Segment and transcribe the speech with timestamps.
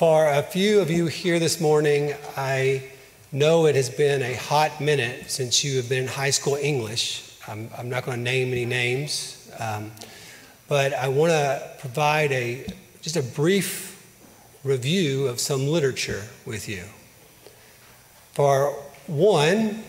[0.00, 2.84] For a few of you here this morning, I
[3.32, 7.36] know it has been a hot minute since you have been in high school English.
[7.46, 9.90] I'm, I'm not going to name any names, um,
[10.68, 12.64] but I want to provide a
[13.02, 14.02] just a brief
[14.64, 16.84] review of some literature with you.
[18.32, 18.72] For
[19.06, 19.84] one,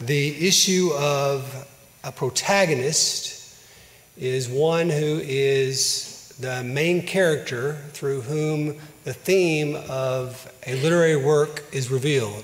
[0.00, 1.68] the issue of
[2.02, 3.56] a protagonist
[4.16, 11.62] is one who is the main character through whom the theme of a literary work
[11.70, 12.42] is revealed.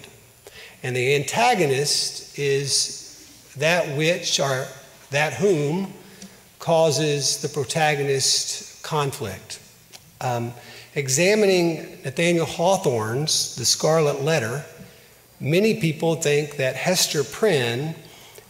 [0.85, 4.69] And the antagonist is that which or
[5.11, 5.93] that whom
[6.61, 9.59] causes the protagonist conflict.
[10.21, 10.53] Um,
[10.95, 14.65] examining Nathaniel Hawthorne's The Scarlet Letter,
[15.41, 17.97] many people think that Hester Prynne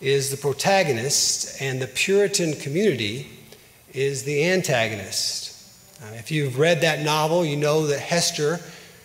[0.03, 3.31] is the protagonist and the Puritan community
[3.95, 5.42] is the antagonist.
[6.03, 8.59] Uh, if you've read that novel, you know that Hester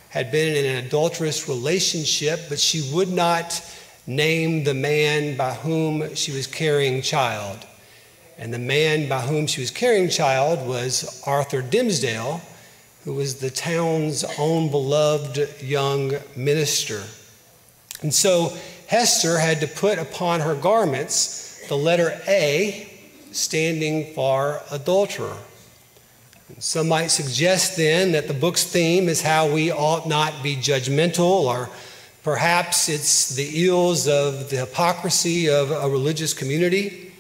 [0.10, 3.62] had been in an adulterous relationship, but she would not
[4.08, 7.60] name the man by whom she was carrying child.
[8.40, 12.42] And the man by whom she was carrying child was Arthur Dimmesdale,
[13.04, 17.04] who was the town's own beloved young minister.
[18.02, 22.90] And so Hester had to put upon her garments the letter A,
[23.32, 25.38] standing for adulterer.
[26.60, 31.20] Some might suggest then that the book's theme is how we ought not be judgmental,
[31.20, 31.70] or
[32.24, 37.12] perhaps it's the ills of the hypocrisy of a religious community.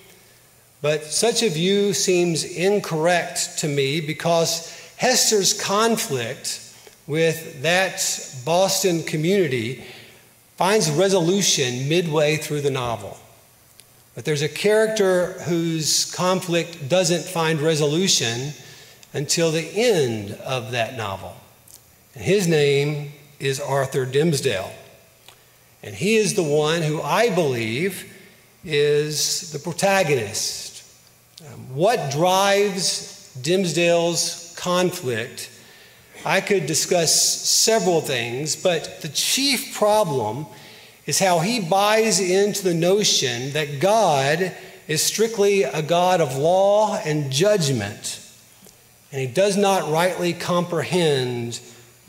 [0.81, 6.61] But such a view seems incorrect to me because Hester's conflict
[7.05, 7.99] with that
[8.45, 9.83] Boston community
[10.55, 13.17] finds resolution midway through the novel.
[14.15, 18.53] But there's a character whose conflict doesn't find resolution
[19.13, 21.35] until the end of that novel.
[22.15, 24.71] And his name is Arthur Dimmesdale.
[25.83, 28.13] And he is the one who I believe
[28.65, 30.83] is the protagonist.
[31.41, 35.51] Um, what drives Dimmesdale's conflict?
[36.25, 40.47] I could discuss several things, but the chief problem
[41.05, 44.51] is how he buys into the notion that God
[44.87, 48.26] is strictly a God of law and judgment
[49.11, 51.59] and he does not rightly comprehend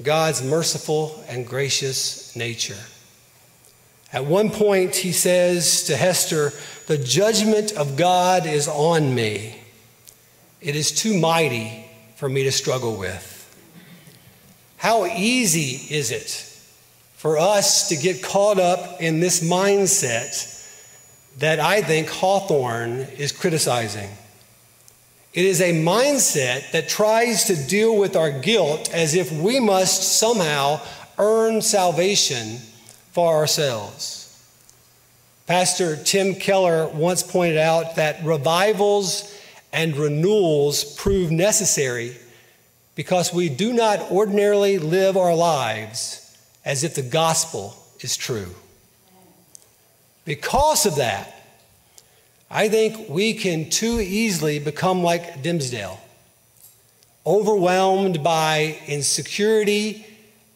[0.03, 2.79] God's merciful and gracious nature.
[4.13, 6.53] At one point, he says to Hester,
[6.87, 9.61] The judgment of God is on me.
[10.61, 11.85] It is too mighty
[12.17, 13.35] for me to struggle with.
[14.79, 16.45] How easy is it
[17.15, 20.55] for us to get caught up in this mindset
[21.39, 24.09] that I think Hawthorne is criticizing?
[25.39, 30.19] It is a mindset that tries to deal with our guilt as if we must
[30.19, 30.81] somehow
[31.17, 32.57] earn salvation
[33.13, 34.37] for ourselves.
[35.47, 39.33] Pastor Tim Keller once pointed out that revivals
[39.73, 42.17] and renewals prove necessary
[42.97, 48.57] because we do not ordinarily live our lives as if the gospel is true.
[50.25, 51.38] Because of that,
[52.51, 55.99] I think we can too easily become like Dimmesdale,
[57.27, 60.07] overwhelmed by insecurity,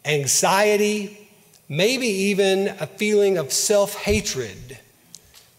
[0.03, 1.29] anxiety,
[1.69, 4.79] maybe even a feeling of self hatred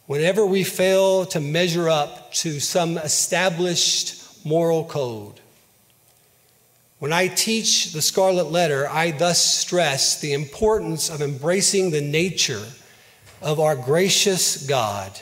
[0.07, 5.41] whenever we fail to measure up to some established moral code.
[6.99, 12.65] When I teach the Scarlet Letter, I thus stress the importance of embracing the nature
[13.41, 15.13] of our gracious God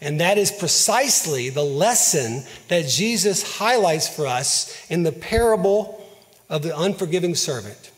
[0.00, 5.96] and that is precisely the lesson that Jesus highlights for us in the parable
[6.48, 7.90] of the unforgiving servant,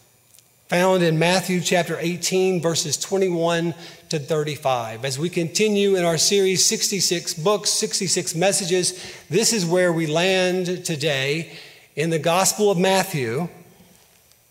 [0.66, 3.74] found in Matthew chapter 18, verses 21
[4.08, 5.04] to 35.
[5.04, 10.84] As we continue in our series, 66 books, 66 messages, this is where we land
[10.84, 11.52] today
[11.94, 13.48] in the Gospel of Matthew,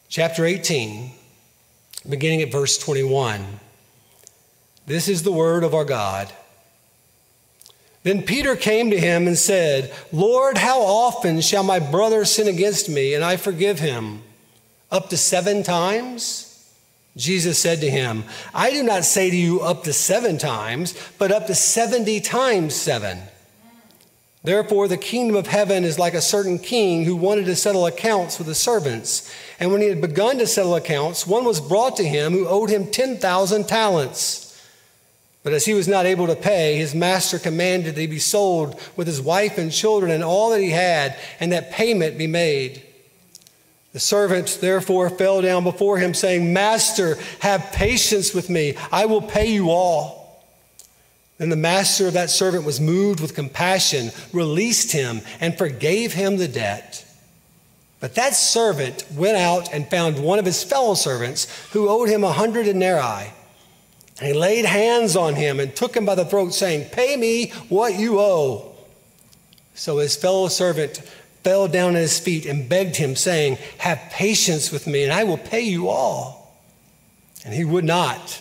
[0.07, 1.11] chapter 18,
[2.07, 3.45] beginning at verse 21.
[4.87, 6.31] This is the word of our God.
[8.03, 12.89] Then Peter came to him and said, Lord, how often shall my brother sin against
[12.89, 14.23] me and I forgive him?
[14.89, 16.47] Up to seven times?
[17.15, 21.31] Jesus said to him, I do not say to you up to seven times, but
[21.31, 23.19] up to 70 times seven.
[24.43, 28.39] Therefore, the kingdom of heaven is like a certain king who wanted to settle accounts
[28.39, 29.31] with his servants.
[29.59, 32.71] And when he had begun to settle accounts, one was brought to him who owed
[32.71, 34.50] him 10,000 talents.
[35.43, 38.79] But as he was not able to pay, his master commanded that he be sold
[38.95, 42.83] with his wife and children and all that he had, and that payment be made.
[43.93, 48.75] The servant therefore fell down before him, saying, Master, have patience with me.
[48.91, 50.45] I will pay you all.
[51.39, 56.37] Then the master of that servant was moved with compassion, released him, and forgave him
[56.37, 57.03] the debt.
[57.99, 62.23] But that servant went out and found one of his fellow servants who owed him
[62.23, 63.31] a hundred denarii.
[64.21, 67.49] And he laid hands on him and took him by the throat, saying, Pay me
[67.69, 68.71] what you owe.
[69.73, 70.97] So his fellow servant
[71.43, 75.23] fell down at his feet and begged him, saying, Have patience with me, and I
[75.23, 76.55] will pay you all.
[77.43, 78.39] And he would not,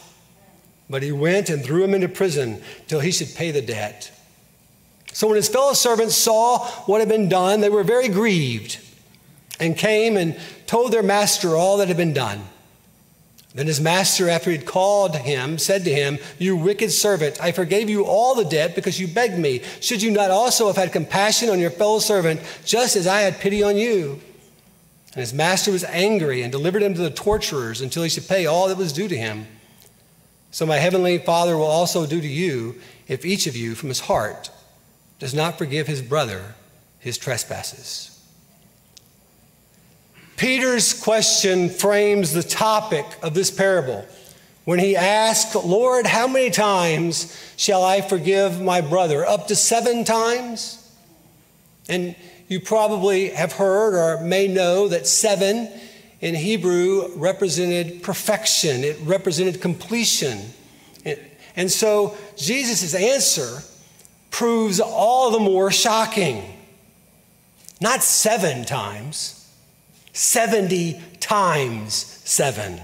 [0.91, 4.13] but he went and threw him into prison till he should pay the debt.
[5.15, 8.79] So when his fellow servants saw what had been done, they were very grieved
[9.59, 12.43] and came and told their master all that had been done.
[13.55, 17.91] Then his master, after he'd called him, said to him, You wicked servant, I forgave
[17.91, 19.63] you all the debt because you begged me.
[19.81, 23.41] Should you not also have had compassion on your fellow servant, just as I had
[23.41, 24.21] pity on you?
[25.15, 28.47] And his master was angry and delivered him to the torturers until he should pay
[28.47, 29.49] all that was due to him.
[30.53, 34.01] So my heavenly Father will also do to you if each of you from his
[34.01, 34.51] heart
[35.19, 36.55] does not forgive his brother
[37.01, 38.20] his trespasses.
[40.41, 44.07] Peter's question frames the topic of this parable
[44.65, 49.27] when he asked, Lord, how many times shall I forgive my brother?
[49.27, 50.79] Up to seven times?
[51.91, 52.17] And
[52.49, 55.69] you probably have heard or may know that seven
[56.23, 60.39] in Hebrew represented perfection, it represented completion.
[61.55, 63.63] And so Jesus' answer
[64.31, 66.43] proves all the more shocking.
[67.79, 69.37] Not seven times
[70.13, 72.81] 70 times seven.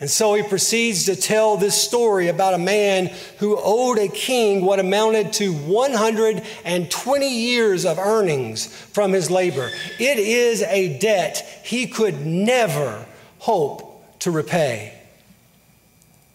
[0.00, 4.64] And so he proceeds to tell this story about a man who owed a king
[4.64, 9.70] what amounted to 120 years of earnings from his labor.
[9.98, 13.06] It is a debt he could never
[13.38, 15.00] hope to repay.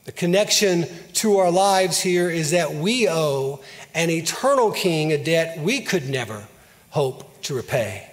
[0.06, 3.60] The connection to our lives here is that we owe
[3.94, 6.48] an eternal king a debt we could never
[6.90, 8.09] hope to repay.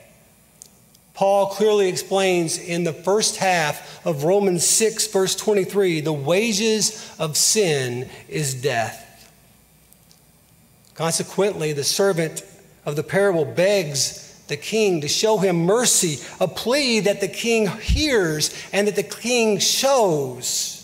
[1.16, 7.38] Paul clearly explains in the first half of Romans 6, verse 23, the wages of
[7.38, 9.02] sin is death.
[10.94, 12.44] Consequently, the servant
[12.84, 17.66] of the parable begs the king to show him mercy, a plea that the king
[17.66, 20.74] hears and that the king shows.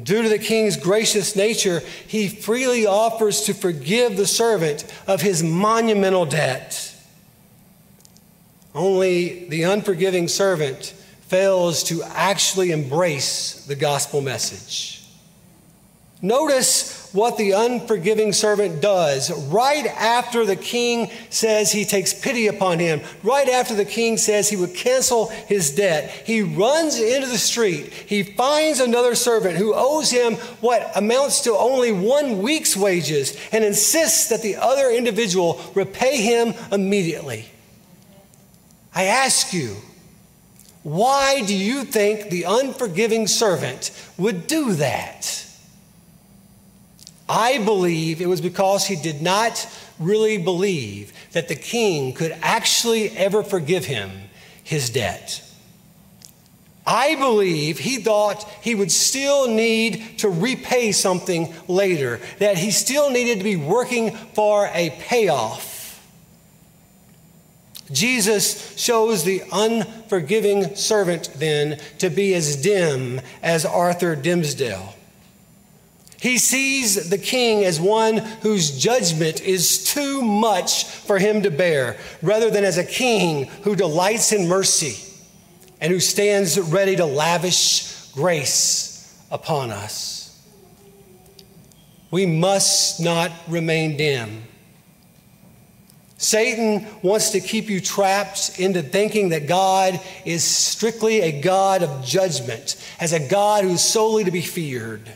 [0.00, 5.42] Due to the king's gracious nature, he freely offers to forgive the servant of his
[5.42, 6.91] monumental debt.
[8.74, 10.94] Only the unforgiving servant
[11.26, 15.02] fails to actually embrace the gospel message.
[16.24, 22.78] Notice what the unforgiving servant does right after the king says he takes pity upon
[22.78, 26.10] him, right after the king says he would cancel his debt.
[26.24, 27.92] He runs into the street.
[27.92, 33.64] He finds another servant who owes him what amounts to only one week's wages and
[33.64, 37.46] insists that the other individual repay him immediately.
[38.94, 39.76] I ask you,
[40.82, 45.46] why do you think the unforgiving servant would do that?
[47.28, 49.66] I believe it was because he did not
[49.98, 54.10] really believe that the king could actually ever forgive him
[54.62, 55.42] his debt.
[56.86, 63.08] I believe he thought he would still need to repay something later, that he still
[63.10, 65.71] needed to be working for a payoff.
[67.92, 74.94] Jesus shows the unforgiving servant then to be as dim as Arthur Dimmesdale.
[76.20, 81.96] He sees the king as one whose judgment is too much for him to bear,
[82.22, 85.02] rather than as a king who delights in mercy
[85.80, 90.40] and who stands ready to lavish grace upon us.
[92.12, 94.44] We must not remain dim
[96.22, 102.04] Satan wants to keep you trapped into thinking that God is strictly a God of
[102.04, 105.10] judgment, as a God who's solely to be feared.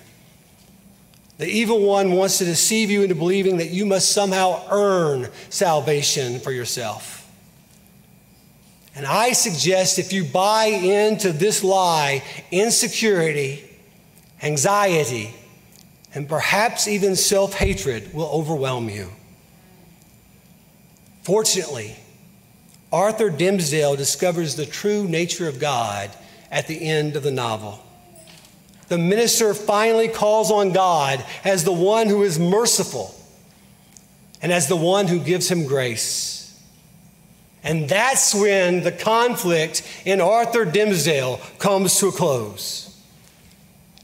[1.38, 6.40] The evil one wants to deceive you into believing that you must somehow earn salvation
[6.40, 7.30] for yourself.
[8.96, 13.62] And I suggest if you buy into this lie, insecurity,
[14.42, 15.32] anxiety,
[16.16, 19.10] and perhaps even self hatred will overwhelm you.
[21.26, 21.96] Fortunately,
[22.92, 26.08] Arthur Dimmesdale discovers the true nature of God
[26.52, 27.84] at the end of the novel.
[28.86, 33.12] The minister finally calls on God as the one who is merciful
[34.40, 36.62] and as the one who gives him grace.
[37.64, 42.96] And that's when the conflict in Arthur Dimmesdale comes to a close.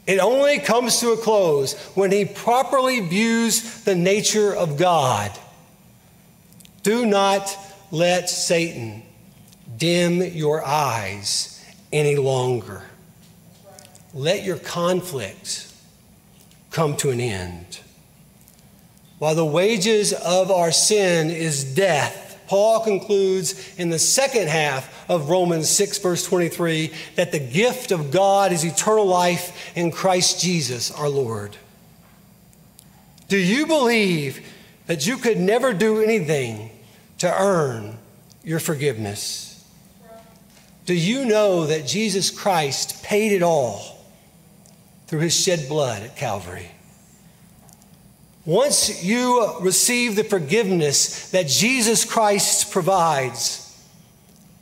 [0.09, 5.31] It only comes to a close when he properly views the nature of God.
[6.83, 7.57] Do not
[7.91, 9.03] let Satan
[9.77, 12.83] dim your eyes any longer.
[14.15, 15.73] Let your conflict
[16.71, 17.81] come to an end.
[19.19, 25.31] While the wages of our sin is death, Paul concludes in the second half of
[25.31, 30.91] Romans 6, verse 23, that the gift of God is eternal life in Christ Jesus
[30.91, 31.57] our Lord.
[33.29, 34.47] Do you believe
[34.87, 36.71] that you could never do anything
[37.23, 37.97] to earn
[38.43, 39.65] your forgiveness?
[40.87, 44.05] Do you know that Jesus Christ paid it all
[45.07, 46.69] through his shed blood at Calvary?
[48.45, 53.81] Once you receive the forgiveness that Jesus Christ provides,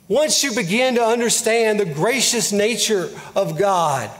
[0.07, 4.11] once you begin to understand the gracious nature of God,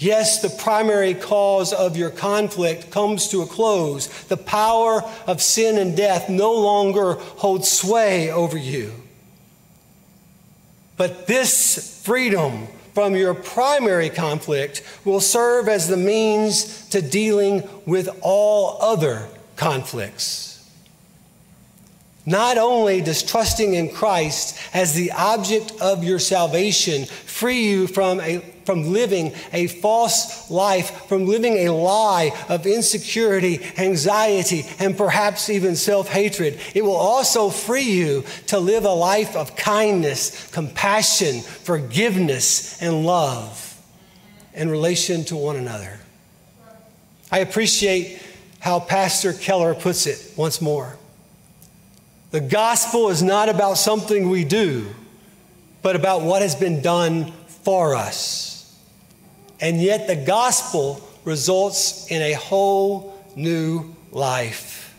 [0.00, 4.08] yes, the primary cause of your conflict comes to a close.
[4.24, 8.92] The power of sin and death no longer holds sway over you.
[10.96, 18.08] But this freedom from your primary conflict will serve as the means to dealing with
[18.20, 20.50] all other conflicts.
[22.26, 28.20] Not only does trusting in Christ as the object of your salvation free you from,
[28.20, 28.38] a,
[28.70, 35.74] from living a false life, from living a lie of insecurity, anxiety, and perhaps even
[35.74, 42.80] self hatred, it will also free you to live a life of kindness, compassion, forgiveness,
[42.80, 43.76] and love
[44.54, 45.98] in relation to one another.
[47.32, 48.22] I appreciate
[48.60, 50.96] how Pastor Keller puts it once more.
[52.30, 54.86] The gospel is not about something we do,
[55.82, 57.32] but about what has been done
[57.64, 58.49] for us.
[59.60, 64.94] And yet, the gospel results in a whole new life.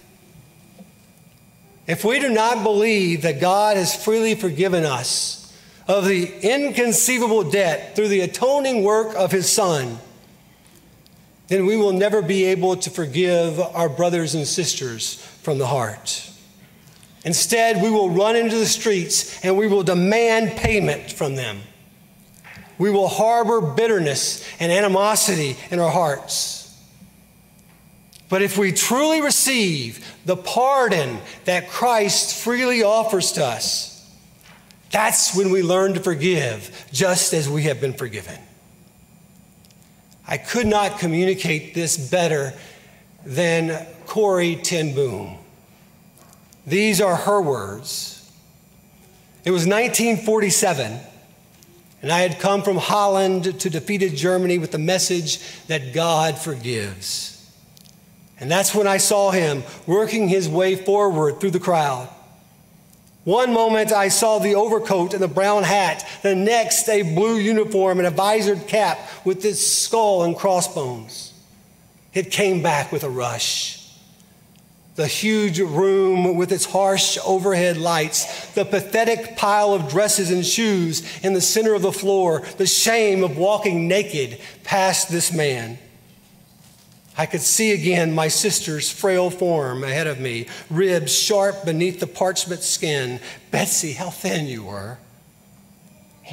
[1.88, 5.42] If we do not believe that God has freely forgiven us
[5.88, 9.98] of the inconceivable debt through the atoning work of his Son,
[11.48, 16.30] then we will never be able to forgive our brothers and sisters from the heart.
[17.26, 21.60] Instead, we will run into the streets and we will demand payment from them.
[22.82, 26.76] We will harbor bitterness and animosity in our hearts.
[28.28, 34.12] But if we truly receive the pardon that Christ freely offers to us,
[34.90, 38.40] that's when we learn to forgive just as we have been forgiven.
[40.28, 42.52] I could not communicate this better
[43.24, 45.38] than Corrie ten Boom.
[46.66, 48.28] These are her words.
[49.46, 51.00] It was 1947,
[52.02, 57.38] and I had come from Holland to defeated Germany with the message that God forgives.
[58.40, 62.10] And that's when I saw him working his way forward through the crowd.
[63.24, 68.00] One moment I saw the overcoat and the brown hat, the next a blue uniform
[68.00, 71.34] and a visored cap with its skull and crossbones.
[72.16, 73.81] It came back with a rush
[74.96, 81.02] the huge room with its harsh overhead lights, the pathetic pile of dresses and shoes
[81.24, 85.80] in the center of the floor, the shame of walking naked past this man.
[87.18, 92.08] I could see again my sister's frail form ahead of me, ribs sharp beneath the
[92.08, 93.20] parchment skin.
[93.50, 94.98] Betsy, how thin you were.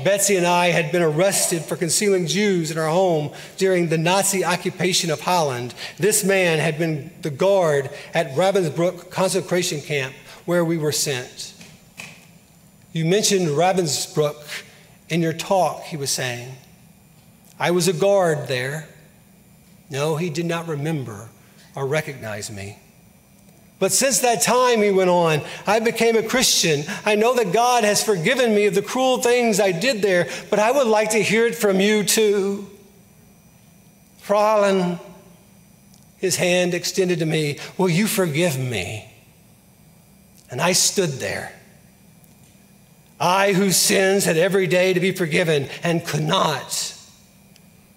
[0.05, 4.45] Betsy and I had been arrested for concealing Jews in our home during the Nazi
[4.45, 5.75] occupation of Holland.
[5.99, 10.15] This man had been the guard at Ravensbrück concentration camp
[10.45, 11.55] where we were sent.
[12.93, 14.65] You mentioned Ravensbrück
[15.09, 16.55] in your talk, he was saying.
[17.59, 18.89] I was a guard there.
[19.91, 21.29] No, he did not remember
[21.75, 22.79] or recognize me.
[23.79, 26.85] But since that time, he went on, I became a Christian.
[27.05, 30.59] I know that God has forgiven me of the cruel things I did there, but
[30.59, 32.69] I would like to hear it from you too.
[34.23, 34.99] Fräulein,
[36.17, 39.05] his hand extended to me, Will you forgive me?
[40.51, 41.53] And I stood there.
[43.21, 46.98] I, whose sins had every day to be forgiven and could not.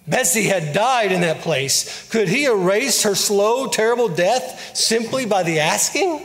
[0.06, 2.08] Betsy had died in that place.
[2.10, 6.20] Could he erase her slow, terrible death simply by the asking?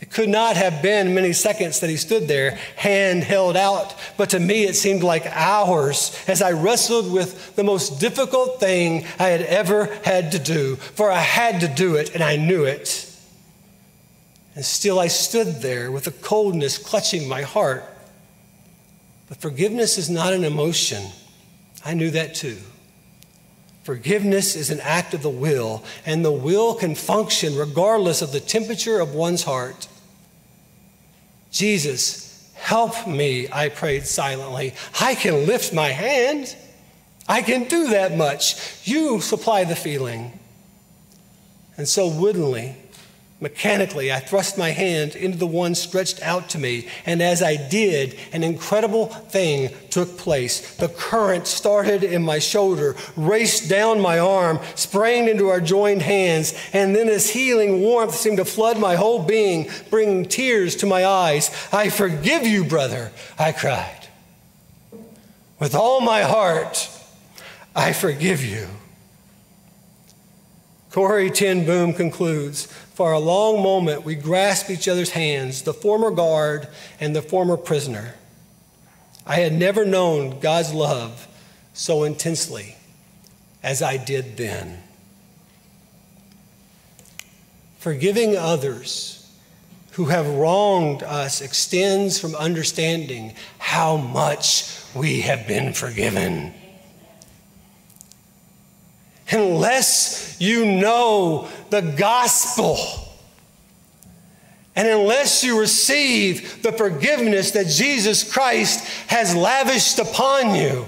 [0.00, 4.30] It could not have been many seconds that he stood there, hand held out, but
[4.30, 9.28] to me it seemed like hours as I wrestled with the most difficult thing I
[9.28, 13.06] had ever had to do, for I had to do it and I knew it.
[14.54, 17.84] And still I stood there with a coldness clutching my heart.
[19.28, 21.04] But forgiveness is not an emotion.
[21.84, 22.58] I knew that too.
[23.82, 28.40] Forgiveness is an act of the will, and the will can function regardless of the
[28.40, 29.88] temperature of one's heart.
[31.50, 34.74] Jesus, help me, I prayed silently.
[35.00, 36.54] I can lift my hand.
[37.26, 38.86] I can do that much.
[38.86, 40.38] You supply the feeling.
[41.76, 42.76] And so woodenly,
[43.42, 47.56] Mechanically, I thrust my hand into the one stretched out to me, and as I
[47.56, 50.76] did, an incredible thing took place.
[50.76, 56.52] The current started in my shoulder, raced down my arm, sprang into our joined hands,
[56.74, 61.06] and then this healing warmth seemed to flood my whole being, bringing tears to my
[61.06, 61.50] eyes.
[61.72, 64.08] I forgive you, brother, I cried.
[65.58, 66.90] With all my heart,
[67.74, 68.68] I forgive you.
[70.90, 76.10] Corrie ten Boom concludes For a long moment, we grasped each other's hands, the former
[76.10, 76.68] guard
[76.98, 78.14] and the former prisoner.
[79.26, 81.28] I had never known God's love
[81.72, 82.76] so intensely
[83.62, 84.82] as I did then.
[87.78, 89.16] Forgiving others
[89.92, 96.52] who have wronged us extends from understanding how much we have been forgiven
[99.30, 102.78] unless you know the gospel.
[104.76, 110.86] And unless you receive the forgiveness that Jesus Christ has lavished upon you,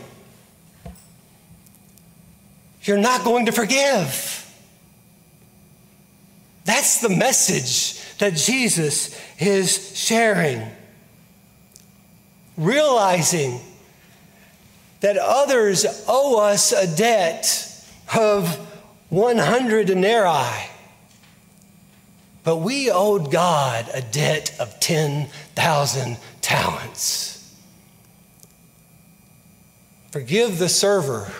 [2.83, 4.39] you're not going to forgive.
[6.65, 10.69] That's the message that Jesus is sharing.
[12.57, 13.61] Realizing
[15.01, 17.72] that others owe us a debt
[18.15, 18.57] of
[19.09, 20.69] 100 denarii.
[22.45, 27.33] But we owed God a debt of 10,000 talents.
[30.11, 31.33] Forgive the server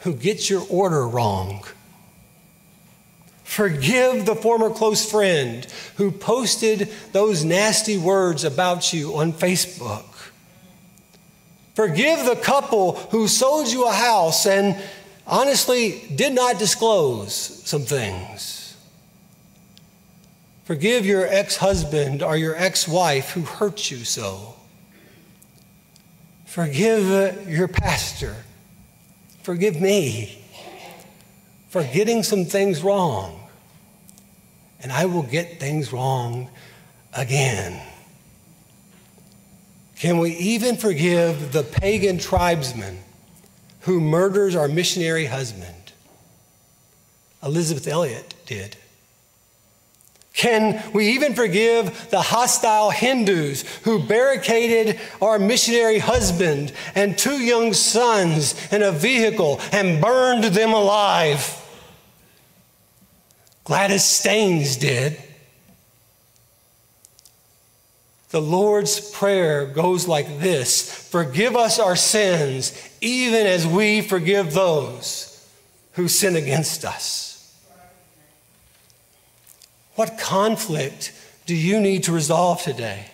[0.00, 1.64] who gets your order wrong.
[3.44, 5.66] Forgive the former close friend
[5.96, 10.04] who posted those nasty words about you on Facebook.
[11.74, 14.76] Forgive the couple who sold you a house and
[15.28, 18.76] honestly did not disclose some things.
[20.64, 24.54] Forgive your ex husband or your ex wife who hurt you so.
[26.46, 28.34] Forgive your pastor.
[29.42, 30.42] Forgive me
[31.68, 33.40] for getting some things wrong.
[34.82, 36.48] And I will get things wrong
[37.14, 37.80] again.
[39.96, 42.98] Can we even forgive the pagan tribesmen
[43.80, 45.92] who murders our missionary husband.
[47.42, 48.76] Elisabeth Elliot did.
[50.38, 57.72] Can we even forgive the hostile Hindus who barricaded our missionary husband and two young
[57.72, 61.60] sons in a vehicle and burned them alive?
[63.64, 65.20] Gladys Staines did.
[68.30, 75.34] The Lord's Prayer goes like this Forgive us our sins, even as we forgive those
[75.92, 77.28] who sin against us.
[79.94, 81.12] What conflict
[81.46, 83.06] do you need to resolve today?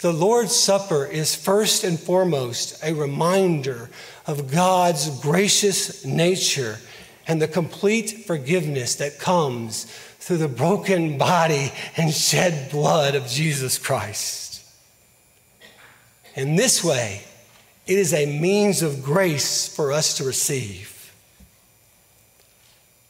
[0.00, 3.90] The Lord's Supper is first and foremost a reminder
[4.26, 6.78] of God's gracious nature
[7.26, 9.86] and the complete forgiveness that comes
[10.20, 14.64] through the broken body and shed blood of Jesus Christ.
[16.36, 17.22] In this way,
[17.86, 21.12] it is a means of grace for us to receive.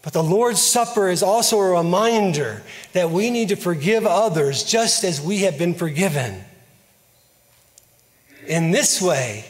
[0.03, 2.63] But the Lord's Supper is also a reminder
[2.95, 6.43] that we need to forgive others just as we have been forgiven.
[8.47, 9.45] In this way,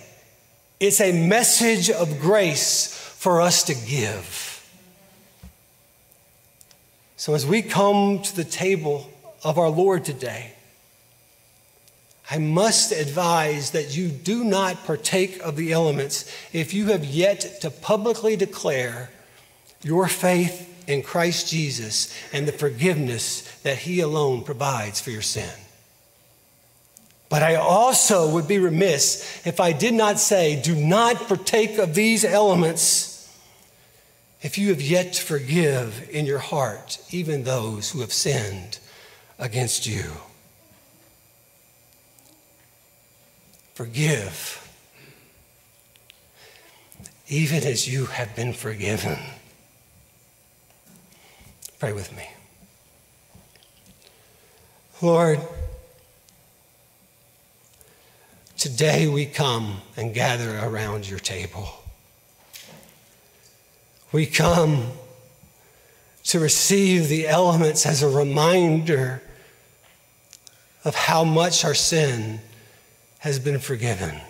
[0.80, 4.49] it's a message of grace for us to give.
[7.20, 9.10] So, as we come to the table
[9.44, 10.54] of our Lord today,
[12.30, 17.60] I must advise that you do not partake of the elements if you have yet
[17.60, 19.10] to publicly declare
[19.82, 25.52] your faith in Christ Jesus and the forgiveness that He alone provides for your sin.
[27.28, 31.94] But I also would be remiss if I did not say, do not partake of
[31.94, 33.09] these elements
[34.42, 38.78] if you have yet to forgive in your heart even those who have sinned
[39.38, 40.04] against you.
[43.74, 44.56] Forgive
[47.28, 49.18] even as you have been forgiven.
[51.78, 52.28] Pray with me.
[55.00, 55.40] Lord,
[58.58, 61.79] today we come and gather around your table.
[64.12, 64.88] We come
[66.24, 69.22] to receive the elements as a reminder
[70.84, 72.40] of how much our sin
[73.18, 74.20] has been forgiven,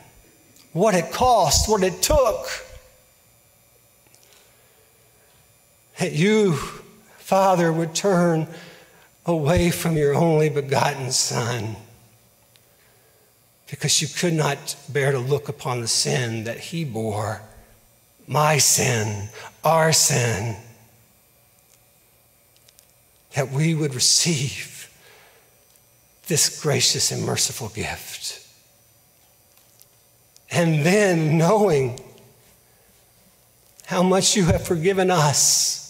[0.72, 2.46] what it cost, what it took.
[5.98, 6.54] That you,
[7.18, 8.48] Father, would turn
[9.24, 11.76] away from your only begotten Son
[13.70, 17.42] because you could not bear to look upon the sin that he bore
[18.30, 19.28] my sin,
[19.64, 20.56] our sin,
[23.34, 24.88] that we would receive
[26.28, 28.46] this gracious and merciful gift.
[30.48, 31.98] And then knowing
[33.86, 35.80] how much you have forgiven us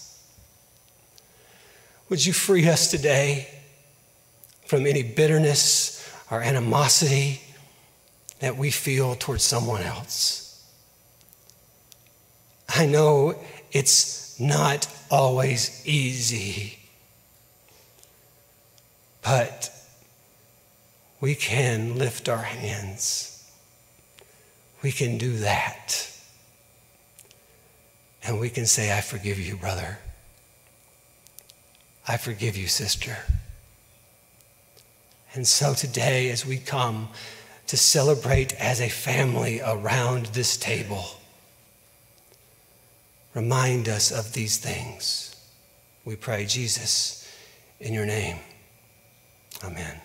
[2.09, 3.48] would you free us today
[4.66, 7.40] from any bitterness or animosity
[8.40, 10.49] that we feel towards someone else?
[12.81, 13.35] I know
[13.73, 16.79] it's not always easy,
[19.21, 19.71] but
[21.21, 23.53] we can lift our hands.
[24.83, 26.11] We can do that.
[28.23, 29.99] And we can say, I forgive you, brother.
[32.09, 33.19] I forgive you, sister.
[35.35, 37.11] And so today, as we come
[37.66, 41.19] to celebrate as a family around this table,
[43.35, 45.37] remind us of these things.
[46.05, 47.31] We pray, Jesus,
[47.79, 48.38] in your name.
[49.64, 50.01] Amen.